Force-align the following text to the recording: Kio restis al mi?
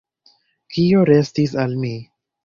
Kio 0.77 1.01
restis 1.09 1.53
al 1.65 1.77
mi? 1.83 1.91